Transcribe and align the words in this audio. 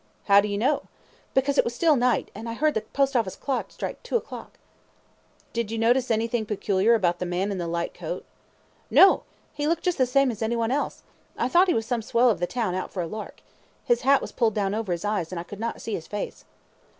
Q. 0.01 0.07
How 0.33 0.41
do 0.41 0.47
you 0.47 0.57
know? 0.57 0.77
A. 0.77 0.87
Because 1.35 1.59
it 1.59 1.63
was 1.63 1.73
a 1.73 1.75
still 1.75 1.95
night, 1.95 2.31
and 2.33 2.49
I 2.49 2.53
heard 2.55 2.73
the 2.73 2.81
Post 2.81 3.15
Office 3.15 3.35
clock 3.35 3.71
strike 3.71 4.01
two 4.01 4.15
o'clock. 4.17 4.53
Q. 4.53 4.57
Did 5.53 5.69
you 5.69 5.77
notice 5.77 6.09
anything 6.09 6.43
peculiar 6.43 6.95
about 6.95 7.19
the 7.19 7.25
man 7.27 7.51
in 7.51 7.59
the 7.59 7.67
light 7.67 7.93
coat? 7.93 8.23
A. 8.89 8.93
No! 8.95 9.21
He 9.53 9.67
looked 9.67 9.83
just 9.83 9.99
the 9.99 10.07
same 10.07 10.31
as 10.31 10.41
anyone 10.41 10.71
else. 10.71 11.03
I 11.37 11.47
thought 11.47 11.67
he 11.67 11.75
was 11.75 11.85
some 11.85 12.01
swell 12.01 12.31
of 12.31 12.39
the 12.39 12.47
town 12.47 12.73
out 12.73 12.89
for 12.89 13.03
a 13.03 13.07
lark. 13.07 13.43
His 13.85 14.01
hat 14.01 14.21
was 14.21 14.31
pulled 14.31 14.55
down 14.55 14.73
over 14.73 14.91
his 14.91 15.05
eyes, 15.05 15.31
and 15.31 15.39
I 15.39 15.43
could 15.43 15.59
not 15.59 15.83
see 15.83 15.93
his 15.93 16.07
face. 16.07 16.45